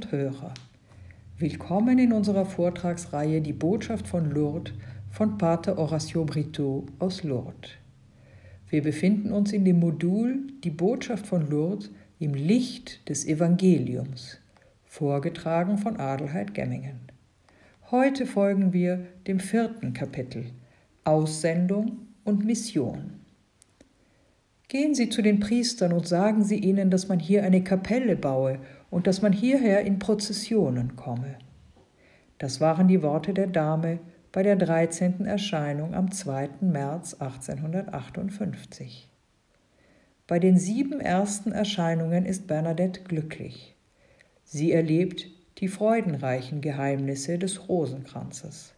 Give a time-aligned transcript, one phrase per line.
[0.00, 0.54] Und Hörer,
[1.36, 4.72] willkommen in unserer Vortragsreihe Die Botschaft von Lourdes
[5.10, 7.72] von Pater Horacio Brito aus Lourdes.
[8.70, 14.38] Wir befinden uns in dem Modul Die Botschaft von Lourdes im Licht des Evangeliums,
[14.86, 17.00] vorgetragen von Adelheid Gemmingen.
[17.90, 20.46] Heute folgen wir dem vierten Kapitel
[21.04, 23.19] Aussendung und Mission.
[24.70, 28.60] Gehen Sie zu den Priestern und sagen Sie ihnen, dass man hier eine Kapelle baue
[28.88, 31.38] und dass man hierher in Prozessionen komme.
[32.38, 33.98] Das waren die Worte der Dame
[34.30, 35.26] bei der 13.
[35.26, 36.50] Erscheinung am 2.
[36.60, 39.10] März 1858.
[40.28, 43.74] Bei den sieben ersten Erscheinungen ist Bernadette glücklich.
[44.44, 45.26] Sie erlebt
[45.58, 48.74] die freudenreichen Geheimnisse des Rosenkranzes.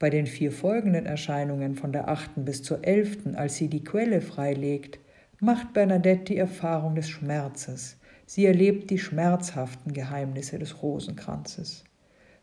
[0.00, 4.20] Bei den vier folgenden Erscheinungen von der achten bis zur elften, als sie die Quelle
[4.20, 4.98] freilegt,
[5.44, 7.98] macht Bernadette die Erfahrung des Schmerzes.
[8.26, 11.84] Sie erlebt die schmerzhaften Geheimnisse des Rosenkranzes.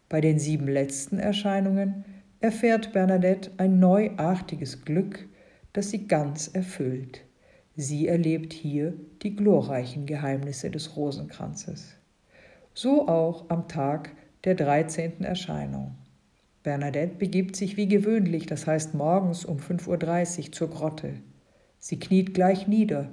[0.08, 2.06] Bei den sieben letzten Erscheinungen
[2.40, 5.28] erfährt Bernadette ein neuartiges Glück,
[5.74, 7.24] das sie ganz erfüllt.
[7.76, 11.96] Sie erlebt hier die glorreichen Geheimnisse des Rosenkranzes.
[12.74, 14.12] So auch am Tag
[14.44, 15.24] der 13.
[15.24, 15.96] Erscheinung.
[16.64, 21.14] Bernadette begibt sich wie gewöhnlich, das heißt morgens um 5.30 Uhr zur Grotte.
[21.84, 23.10] Sie kniet gleich nieder,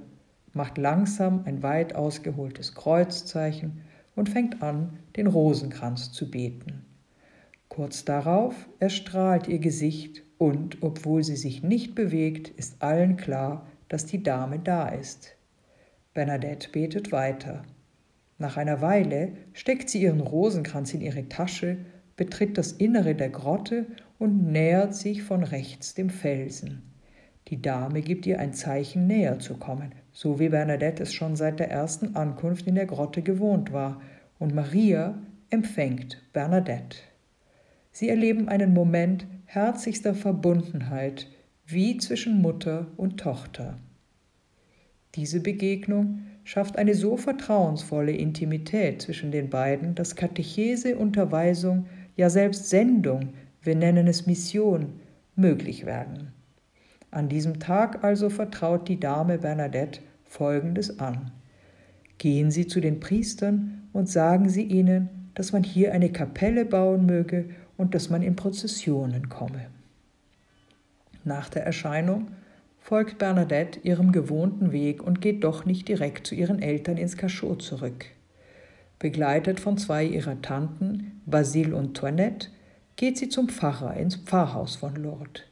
[0.53, 3.81] macht langsam ein weit ausgeholtes Kreuzzeichen
[4.15, 6.85] und fängt an, den Rosenkranz zu beten.
[7.67, 14.05] Kurz darauf erstrahlt ihr Gesicht und, obwohl sie sich nicht bewegt, ist allen klar, dass
[14.05, 15.35] die Dame da ist.
[16.13, 17.63] Bernadette betet weiter.
[18.37, 21.77] Nach einer Weile steckt sie ihren Rosenkranz in ihre Tasche,
[22.15, 23.87] betritt das Innere der Grotte
[24.19, 26.83] und nähert sich von rechts dem Felsen.
[27.49, 31.59] Die Dame gibt ihr ein Zeichen, näher zu kommen, so wie Bernadette es schon seit
[31.59, 34.01] der ersten Ankunft in der Grotte gewohnt war,
[34.37, 35.17] und Maria
[35.49, 36.97] empfängt Bernadette.
[37.91, 41.27] Sie erleben einen Moment herzlichster Verbundenheit,
[41.65, 43.79] wie zwischen Mutter und Tochter.
[45.15, 52.69] Diese Begegnung schafft eine so vertrauensvolle Intimität zwischen den beiden, dass Katechese, Unterweisung, ja selbst
[52.69, 54.99] Sendung, wir nennen es Mission,
[55.35, 56.31] möglich werden.
[57.11, 61.31] An diesem Tag also vertraut die Dame Bernadette Folgendes an.
[62.19, 67.05] Gehen Sie zu den Priestern und sagen Sie ihnen, dass man hier eine Kapelle bauen
[67.05, 69.67] möge und dass man in Prozessionen komme.
[71.23, 72.27] Nach der Erscheinung
[72.77, 77.61] folgt Bernadette ihrem gewohnten Weg und geht doch nicht direkt zu ihren Eltern ins Cachot
[77.61, 78.05] zurück.
[78.99, 82.49] Begleitet von zwei ihrer Tanten, Basile und Toinette,
[82.97, 85.43] geht sie zum Pfarrer ins Pfarrhaus von Lourdes.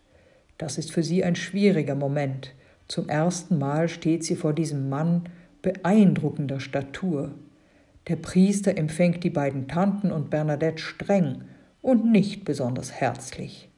[0.57, 2.53] Das ist für sie ein schwieriger Moment.
[2.87, 5.29] Zum ersten Mal steht sie vor diesem Mann
[5.61, 7.35] beeindruckender Statur.
[8.07, 11.43] Der Priester empfängt die beiden Tanten und Bernadette streng
[11.81, 13.69] und nicht besonders herzlich.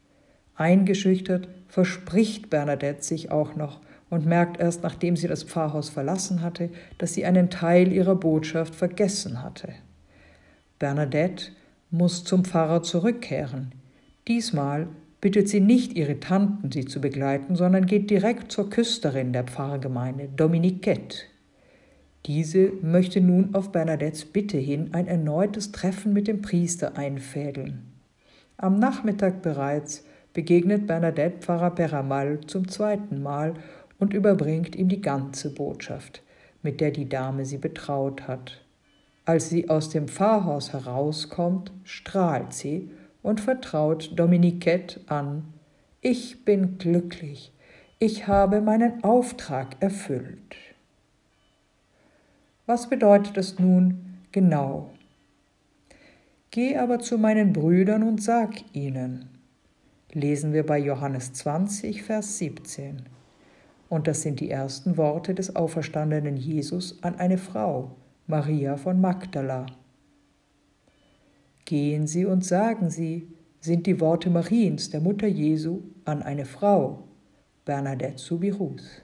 [0.56, 6.70] Eingeschüchtert verspricht Bernadette sich auch noch und merkt erst, nachdem sie das Pfarrhaus verlassen hatte,
[6.98, 9.74] dass sie einen Teil ihrer Botschaft vergessen hatte.
[10.80, 11.52] Bernadette
[11.92, 13.74] muss zum Pfarrer zurückkehren.
[14.28, 14.88] Diesmal
[15.22, 20.30] bittet sie nicht ihre Tanten, sie zu begleiten, sondern geht direkt zur Küsterin der Pfarrgemeinde,
[20.36, 21.18] Dominiquette.
[22.26, 27.84] Diese möchte nun auf Bernadettes Bitte hin ein erneutes Treffen mit dem Priester einfädeln.
[28.58, 33.54] Am Nachmittag bereits begegnet Bernadette Pfarrer Peramal zum zweiten Mal
[34.00, 36.24] und überbringt ihm die ganze Botschaft,
[36.62, 38.62] mit der die Dame sie betraut hat.
[39.26, 42.92] Als sie aus dem Pfarrhaus herauskommt, strahlt sie
[43.22, 45.54] und vertraut Dominiquette an.
[46.02, 47.52] Ich bin glücklich,
[48.00, 50.56] ich habe meinen Auftrag erfüllt.
[52.66, 54.92] Was bedeutet es nun genau?
[56.52, 59.30] Geh aber zu meinen Brüdern und sag ihnen.
[60.14, 63.04] Lesen wir bei Johannes 20, Vers 17.
[63.90, 67.92] Und das sind die ersten Worte des auferstandenen Jesus an eine Frau,
[68.28, 69.66] Maria von Magdala.
[71.70, 73.28] Gehen Sie und sagen Sie,
[73.60, 77.04] sind die Worte Mariens, der Mutter Jesu, an eine Frau,
[77.64, 79.04] Bernadette Soubirous.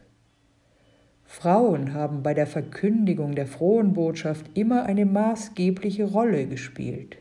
[1.25, 7.17] Frauen haben bei der Verkündigung der frohen Botschaft immer eine maßgebliche Rolle gespielt.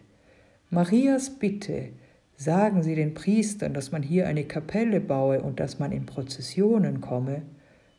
[0.71, 1.91] Marias Bitte,
[2.39, 7.03] sagen Sie den Priestern, dass man hier eine Kapelle baue und dass man in Prozessionen
[7.03, 7.43] komme,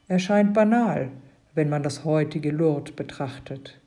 [0.07, 1.11] erscheint banal,
[1.53, 3.79] wenn man das heutige Lourdes betrachtet.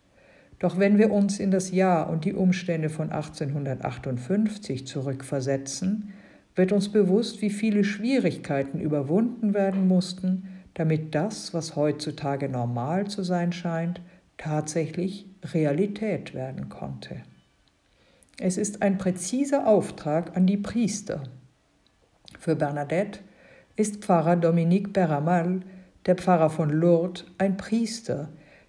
[0.59, 6.13] Doch wenn wir uns in das Jahr und die Umstände von 1858 zurückversetzen,
[6.57, 13.23] wird uns bewusst, wie viele Schwierigkeiten überwunden werden mussten, damit das, was heutzutage normal zu
[13.23, 14.01] sein scheint,
[14.37, 17.23] tatsächlich Realität werden konnte.
[18.41, 21.25] Es ist ein präziser Auftrag an die Priester.
[22.39, 23.21] Für Bernadette
[23.75, 25.61] ist Pfarrer Dominique Peramal,
[26.07, 28.29] der Pfarrer von Lourdes, ein Priester,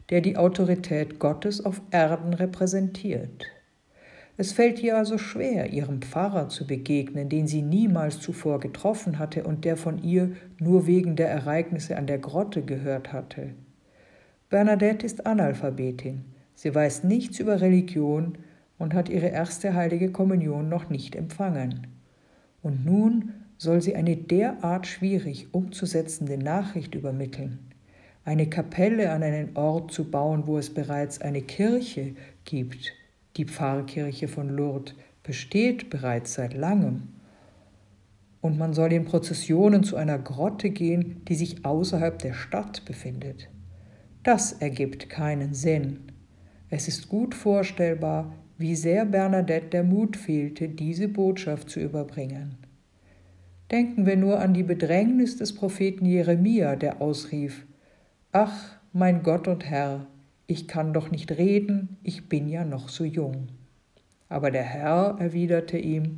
[0.09, 3.45] der die Autorität Gottes auf Erden repräsentiert.
[4.37, 9.43] Es fällt ihr also schwer, ihrem Pfarrer zu begegnen, den sie niemals zuvor getroffen hatte
[9.43, 13.49] und der von ihr nur wegen der Ereignisse an der Grotte gehört hatte.
[14.49, 16.23] Bernadette ist Analphabetin.
[16.55, 18.37] Sie weiß nichts über Religion
[18.77, 21.87] und hat ihre erste heilige Kommunion noch nicht empfangen.
[22.61, 27.59] Und nun soll sie eine derart schwierig umzusetzende Nachricht übermitteln.
[28.29, 32.13] Eine Kapelle an einen Ort zu bauen, wo es bereits eine Kirche
[32.45, 32.93] gibt.
[33.37, 34.93] Die Pfarrkirche von Lourdes
[35.23, 37.07] besteht bereits seit langem.
[38.39, 43.49] Und man soll in Prozessionen zu einer Grotte gehen, die sich außerhalb der Stadt befindet.
[44.21, 46.11] Das ergibt keinen Sinn.
[46.69, 52.57] Es ist gut vorstellbar, wie sehr Bernadette der Mut fehlte, diese Botschaft zu überbringen.
[53.71, 57.65] Denken wir nur an die Bedrängnis des Propheten Jeremia, der ausrief,
[58.31, 60.05] Ach, mein Gott und Herr,
[60.45, 63.47] ich kann doch nicht reden, ich bin ja noch so jung.
[64.27, 66.17] Aber der Herr erwiderte ihm,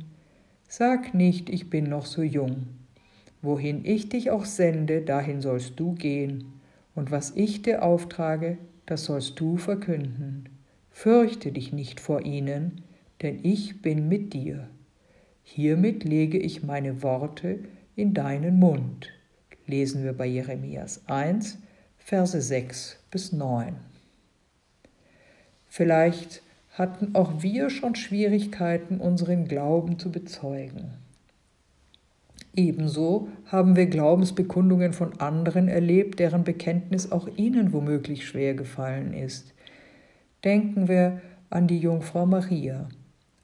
[0.68, 2.66] Sag nicht, ich bin noch so jung.
[3.40, 6.52] Wohin ich dich auch sende, dahin sollst du gehen,
[6.94, 10.50] und was ich dir auftrage, das sollst du verkünden.
[10.90, 12.82] Fürchte dich nicht vor ihnen,
[13.22, 14.68] denn ich bin mit dir.
[15.44, 17.60] Hiermit lege ich meine Worte
[17.96, 19.08] in deinen Mund.
[19.66, 21.58] Lesen wir bei Jeremias 1,
[22.04, 23.76] Verse 6 bis 9.
[25.68, 30.94] Vielleicht hatten auch wir schon Schwierigkeiten, unseren Glauben zu bezeugen.
[32.54, 39.54] Ebenso haben wir Glaubensbekundungen von anderen erlebt, deren Bekenntnis auch ihnen womöglich schwer gefallen ist.
[40.44, 42.88] Denken wir an die Jungfrau Maria.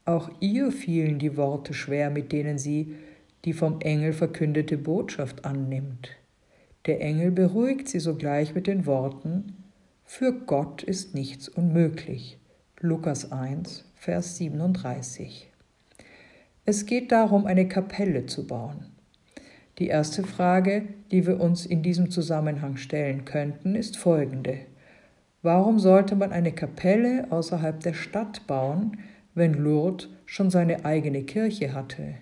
[0.05, 2.97] Auch ihr fielen die Worte schwer, mit denen sie
[3.45, 6.11] die vom Engel verkündete Botschaft annimmt.
[6.89, 9.63] Der Engel beruhigt sie sogleich mit den Worten
[10.05, 12.39] Für Gott ist nichts unmöglich.
[12.81, 15.51] Lukas 1, Vers 37.
[16.65, 18.87] Es geht darum, eine Kapelle zu bauen.
[19.79, 24.61] Die erste Frage, die wir uns in diesem Zusammenhang stellen könnten, ist folgende.
[25.43, 28.97] Warum sollte man eine Kapelle außerhalb der Stadt bauen,
[29.35, 32.15] wenn Lourdes schon seine eigene Kirche hatte?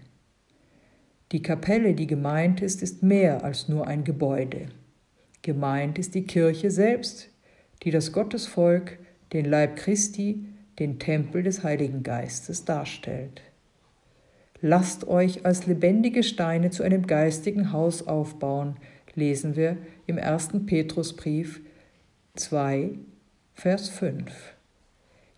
[1.32, 4.69] Die Kapelle, die gemeint ist, ist mehr als nur ein Gebäude.
[5.43, 7.28] Gemeint ist die Kirche selbst,
[7.82, 8.99] die das Gottesvolk,
[9.32, 10.44] den Leib Christi,
[10.78, 13.43] den Tempel des Heiligen Geistes darstellt.
[14.61, 18.76] Lasst euch als lebendige Steine zu einem geistigen Haus aufbauen,
[19.14, 19.76] lesen wir
[20.06, 21.61] im ersten Petrusbrief
[22.34, 22.90] 2,
[23.55, 24.56] Vers 5.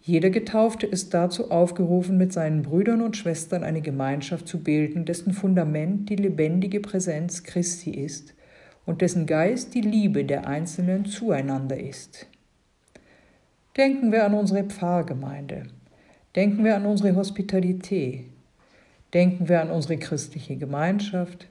[0.08, 5.34] Jeder Getaufte ist dazu aufgerufen, mit seinen Brüdern und Schwestern eine Gemeinschaft zu bilden, dessen
[5.34, 8.32] Fundament die lebendige Präsenz Christi ist
[8.86, 12.26] und dessen Geist die Liebe der Einzelnen zueinander ist.
[13.76, 15.64] Denken wir an unsere Pfarrgemeinde.
[16.34, 18.24] Denken wir an unsere Hospitalität.
[19.12, 21.50] Denken wir an unsere christliche Gemeinschaft,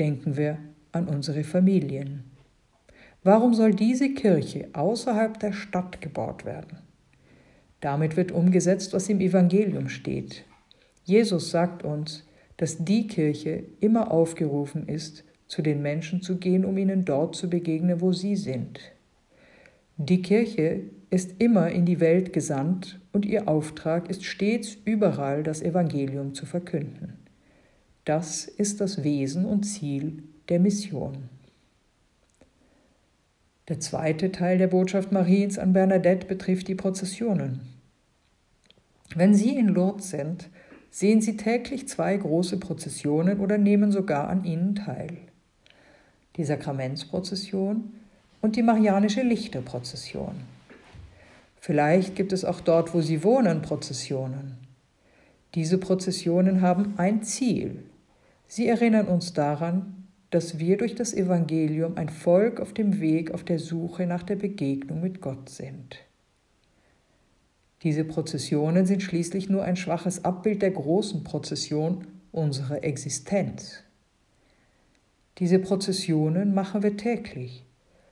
[0.00, 0.58] denken wir
[0.90, 2.24] an unsere Familien.
[3.22, 6.83] Warum soll diese Kirche außerhalb der Stadt gebaut werden?
[7.84, 10.46] Damit wird umgesetzt, was im Evangelium steht.
[11.04, 12.26] Jesus sagt uns,
[12.56, 17.50] dass die Kirche immer aufgerufen ist, zu den Menschen zu gehen, um ihnen dort zu
[17.50, 18.80] begegnen, wo sie sind.
[19.98, 25.60] Die Kirche ist immer in die Welt gesandt und ihr Auftrag ist stets überall das
[25.60, 27.18] Evangelium zu verkünden.
[28.06, 31.28] Das ist das Wesen und Ziel der Mission.
[33.68, 37.73] Der zweite Teil der Botschaft Mariens an Bernadette betrifft die Prozessionen.
[39.14, 40.48] Wenn Sie in Lourdes sind,
[40.90, 45.18] sehen Sie täglich zwei große Prozessionen oder nehmen sogar an ihnen teil.
[46.36, 47.92] Die Sakramentsprozession
[48.40, 50.34] und die Marianische Lichterprozession.
[51.56, 54.58] Vielleicht gibt es auch dort, wo Sie wohnen, Prozessionen.
[55.54, 57.84] Diese Prozessionen haben ein Ziel.
[58.46, 63.44] Sie erinnern uns daran, dass wir durch das Evangelium ein Volk auf dem Weg auf
[63.44, 65.96] der Suche nach der Begegnung mit Gott sind.
[67.84, 73.82] Diese Prozessionen sind schließlich nur ein schwaches Abbild der großen Prozession unserer Existenz.
[75.38, 77.66] Diese Prozessionen machen wir täglich.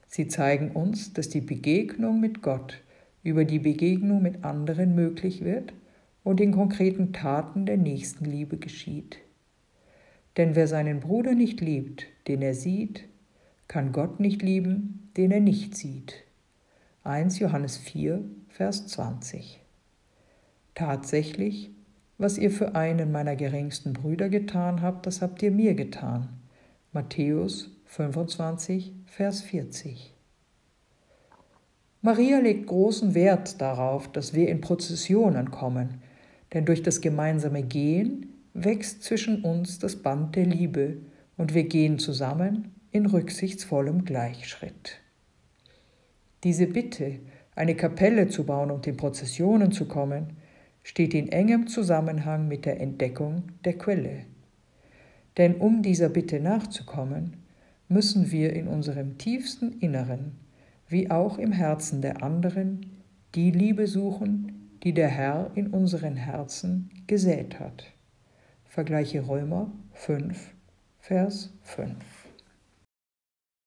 [0.09, 2.83] Sie zeigen uns, dass die Begegnung mit Gott
[3.23, 5.73] über die Begegnung mit anderen möglich wird
[6.23, 9.21] und in konkreten Taten der Nächstenliebe geschieht.
[10.37, 13.05] Denn wer seinen Bruder nicht liebt, den er sieht,
[13.69, 16.25] kann Gott nicht lieben, den er nicht sieht.
[17.05, 19.62] 1 Johannes 4, Vers 20.
[20.75, 21.71] Tatsächlich,
[22.19, 26.29] was ihr für einen meiner geringsten Brüder getan habt, das habt ihr mir getan.
[26.93, 30.15] Matthäus 25, Vers 40.
[32.01, 36.03] Maria legt großen Wert darauf, dass wir in Prozessionen kommen,
[36.53, 40.97] denn durch das gemeinsame Gehen wächst zwischen uns das Band der Liebe
[41.37, 45.01] und wir gehen zusammen in rücksichtsvollem Gleichschritt.
[46.45, 47.21] Diese Bitte,
[47.55, 50.37] eine Kapelle zu bauen und in Prozessionen zu kommen,
[50.83, 54.25] steht in engem Zusammenhang mit der Entdeckung der Quelle.
[55.37, 57.37] Denn um dieser Bitte nachzukommen,
[57.89, 60.33] müssen wir in unserem tiefsten Inneren,
[60.89, 62.87] wie auch im Herzen der anderen,
[63.35, 67.85] die Liebe suchen, die der Herr in unseren Herzen gesät hat.
[68.65, 70.55] Vergleiche Römer 5,
[70.99, 72.22] Vers 5.